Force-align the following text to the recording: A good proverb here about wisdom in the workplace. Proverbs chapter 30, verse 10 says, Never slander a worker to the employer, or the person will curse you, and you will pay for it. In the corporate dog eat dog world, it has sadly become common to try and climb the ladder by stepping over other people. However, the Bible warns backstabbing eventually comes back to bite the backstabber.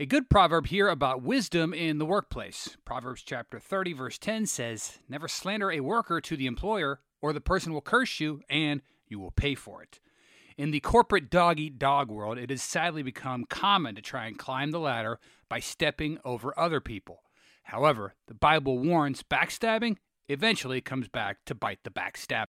A 0.00 0.06
good 0.06 0.30
proverb 0.30 0.68
here 0.68 0.86
about 0.86 1.22
wisdom 1.22 1.74
in 1.74 1.98
the 1.98 2.06
workplace. 2.06 2.76
Proverbs 2.84 3.20
chapter 3.26 3.58
30, 3.58 3.94
verse 3.94 4.16
10 4.16 4.46
says, 4.46 5.00
Never 5.08 5.26
slander 5.26 5.72
a 5.72 5.80
worker 5.80 6.20
to 6.20 6.36
the 6.36 6.46
employer, 6.46 7.00
or 7.20 7.32
the 7.32 7.40
person 7.40 7.72
will 7.72 7.80
curse 7.80 8.20
you, 8.20 8.40
and 8.48 8.80
you 9.08 9.18
will 9.18 9.32
pay 9.32 9.56
for 9.56 9.82
it. 9.82 9.98
In 10.56 10.70
the 10.70 10.78
corporate 10.78 11.30
dog 11.30 11.58
eat 11.58 11.80
dog 11.80 12.12
world, 12.12 12.38
it 12.38 12.50
has 12.50 12.62
sadly 12.62 13.02
become 13.02 13.44
common 13.44 13.96
to 13.96 14.00
try 14.00 14.26
and 14.26 14.38
climb 14.38 14.70
the 14.70 14.78
ladder 14.78 15.18
by 15.48 15.58
stepping 15.58 16.20
over 16.24 16.56
other 16.56 16.80
people. 16.80 17.22
However, 17.64 18.14
the 18.28 18.34
Bible 18.34 18.78
warns 18.78 19.24
backstabbing 19.24 19.96
eventually 20.28 20.80
comes 20.80 21.08
back 21.08 21.38
to 21.46 21.56
bite 21.56 21.80
the 21.82 21.90
backstabber. 21.90 22.46